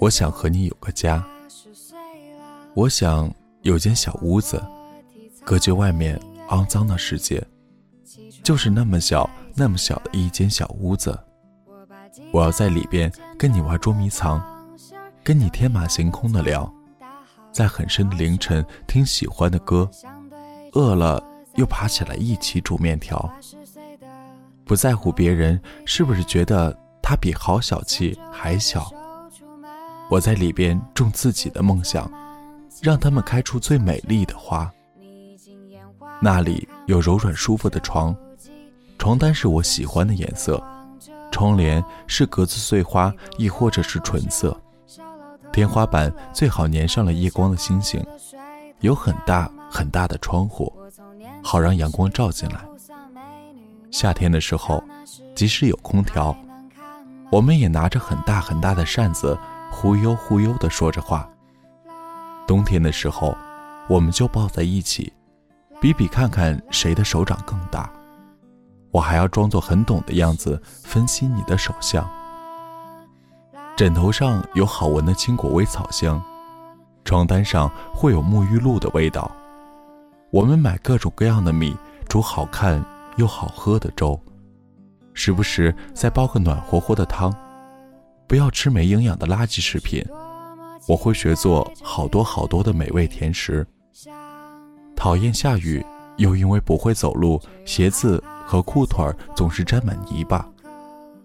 [0.00, 1.24] 我想和你有个家，
[2.74, 4.60] 我想有间小屋子，
[5.44, 7.40] 隔绝外面肮脏的世界，
[8.42, 11.16] 就是那么小、那么小的一间小屋子。
[12.32, 14.42] 我要在里边跟你玩捉迷藏，
[15.22, 16.68] 跟你天马行空的聊，
[17.52, 19.88] 在很深的凌晨听喜欢的歌，
[20.72, 21.22] 饿了
[21.54, 23.32] 又爬起来一起煮面条。
[24.66, 28.92] 不在乎别人是不是觉得他比好小气还小。
[30.10, 32.10] 我在里边种自己的梦想，
[32.82, 34.70] 让他们开出最美丽的花。
[36.20, 38.14] 那里有柔软舒服的床，
[38.98, 40.60] 床单是我喜欢的颜色，
[41.30, 44.60] 窗帘是格子碎花，亦或者是纯色。
[45.52, 48.04] 天花板最好粘上了夜光的星星，
[48.80, 50.72] 有很大很大的窗户，
[51.40, 52.60] 好让阳光照进来。
[53.90, 54.82] 夏天的时候，
[55.34, 56.36] 即使有空调，
[57.30, 59.38] 我们也拿着很大很大的扇子。
[59.68, 61.28] 忽悠忽悠地说着话。
[62.46, 63.36] 冬天的时候，
[63.88, 65.12] 我们就抱在一起，
[65.80, 67.90] 比比看看谁的手掌更大。
[68.90, 72.08] 我还要装作很懂的样子分析你的手相。
[73.76, 76.22] 枕头上有好闻的青果味草香，
[77.04, 79.30] 床单上会有沐浴露的味道。
[80.30, 81.76] 我们买各种各样的米，
[82.08, 82.82] 煮好看
[83.16, 84.18] 又好喝的粥，
[85.12, 87.34] 时不时再煲个暖和和的汤。
[88.28, 90.04] 不要吃没营养的垃圾食品，
[90.88, 93.66] 我会学做好多好多的美味甜食。
[94.94, 95.84] 讨厌下雨，
[96.16, 99.04] 又因为不会走路，鞋子和裤腿
[99.34, 100.48] 总是沾满泥巴。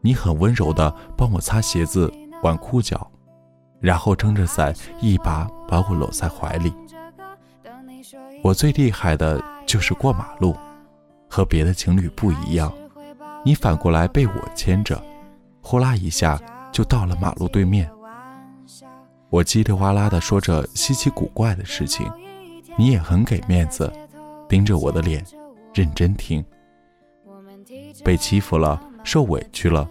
[0.00, 3.10] 你很温柔的帮我擦鞋子、挽裤脚，
[3.80, 6.72] 然后撑着伞一把把我搂在怀里。
[8.42, 10.56] 我最厉害的就是过马路，
[11.28, 12.72] 和别的情侣不一样，
[13.44, 15.00] 你反过来被我牵着，
[15.60, 16.40] 呼啦一下。
[16.70, 17.90] 就到了马路对面，
[19.30, 22.08] 我叽里哇啦地说着稀奇古怪的事情，
[22.76, 23.90] 你也很给面子，
[24.48, 25.24] 盯着我的脸，
[25.74, 26.44] 认真听。
[28.04, 29.88] 被欺负了，受委屈了，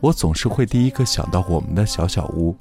[0.00, 2.54] 我总是会第一个想到我们的小小屋，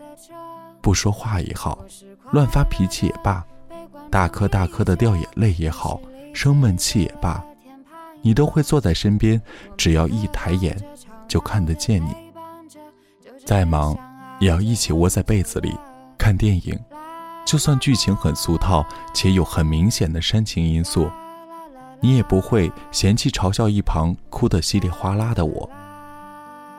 [0.82, 1.86] 不说话也好，
[2.32, 3.46] 乱发脾气也罢，
[4.10, 6.02] 大颗大颗的掉眼泪也好，
[6.34, 7.44] 生闷气也罢，
[8.24, 9.40] 你都会坐在身边，
[9.78, 10.76] 只要一抬眼，
[11.28, 12.16] 就看得见你。
[13.46, 13.96] 再忙，
[14.40, 15.78] 也要一起窝在被子里
[16.18, 16.80] 看电影，
[17.46, 21.12] 就算剧情很俗套且有很明显的煽情因素，
[22.00, 25.70] 你也不会嫌弃嘲笑一旁哭得稀里哗啦的我。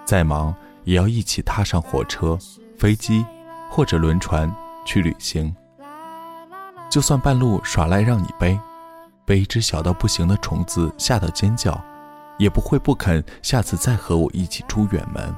[0.06, 0.54] 再忙，
[0.84, 2.38] 也要一起踏上火车、
[2.78, 3.24] 飞机
[3.70, 4.50] 或者轮船
[4.86, 5.54] 去旅行，
[6.90, 8.58] 就算半路耍赖让你背，
[9.24, 11.82] 被一只小到不行的虫子吓到尖叫，
[12.38, 15.34] 也不会不肯下次再和我一起出远门。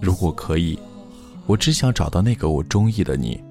[0.00, 0.78] 如果可以，
[1.46, 3.42] 我只想找到那个我中意的你，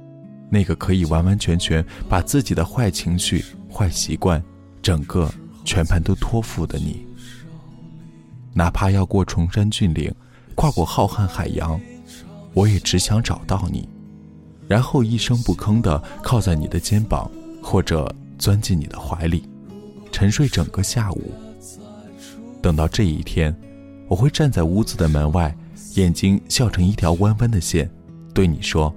[0.50, 4.44] 那个可以完完全全把自己的坏情绪、坏习惯，
[4.82, 5.32] 整个
[5.66, 7.06] 全盘都托付的你。
[8.54, 10.14] 哪怕要过崇山峻岭，
[10.54, 11.80] 跨过浩瀚海洋，
[12.54, 13.90] 我也只想找到你，
[14.68, 17.30] 然后一声不吭地靠在你的肩膀，
[17.64, 19.50] 或者钻进你的怀里，
[20.12, 21.34] 沉睡整个下午。
[22.64, 23.54] 等到这一天，
[24.08, 25.54] 我会站在屋子的门外。
[25.96, 27.88] 眼睛笑成一条弯弯的线，
[28.34, 28.92] 对你说：“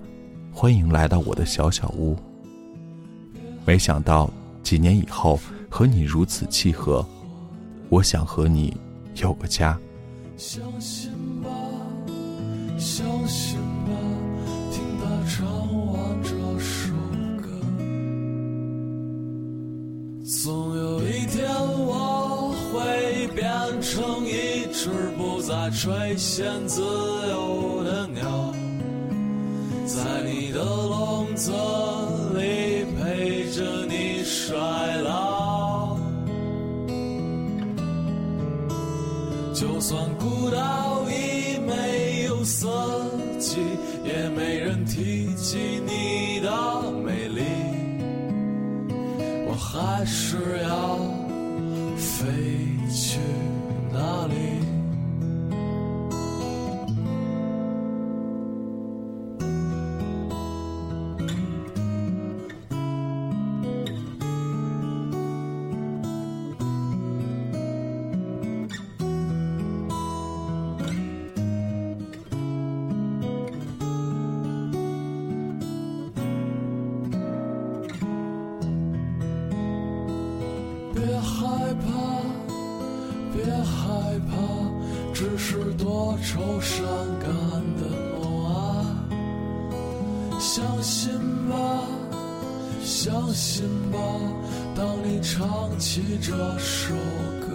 [0.54, 2.16] 欢迎来到我的小小屋。”
[3.66, 4.30] 没想到
[4.62, 5.38] 几年以后
[5.68, 7.04] 和你如此契合，
[7.88, 8.74] 我想和你
[9.16, 9.76] 有个家。
[10.36, 11.10] 相信
[11.42, 11.50] 吧，
[12.78, 13.92] 相信吧，
[14.70, 15.44] 听他唱
[15.92, 16.30] 完这
[16.60, 16.94] 首
[17.42, 17.48] 歌，
[20.24, 21.45] 总有一天
[24.76, 25.36] 是不。
[25.46, 28.52] 再垂涎自由的鸟，
[29.86, 31.52] 在你的笼子
[32.34, 34.56] 里陪着你衰
[35.02, 35.96] 老。
[39.54, 42.68] 就算孤岛已没有色
[43.38, 43.58] 季，
[44.04, 47.42] 也没人提起你的美丽，
[49.46, 50.98] 我还是要
[51.96, 52.26] 飞
[52.92, 53.20] 去
[53.92, 54.65] 哪里？
[85.18, 86.84] 只是多愁善
[87.18, 87.30] 感
[87.80, 87.88] 的
[88.20, 89.08] 梦啊！
[90.38, 91.10] 相信
[91.48, 91.56] 吧，
[92.84, 93.98] 相信吧，
[94.76, 96.94] 当你唱起这首
[97.40, 97.45] 歌，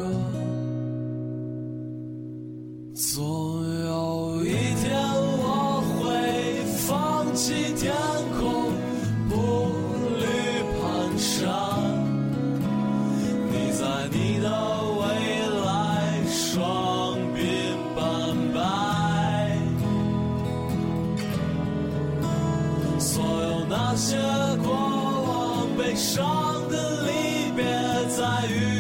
[28.42, 28.71] 再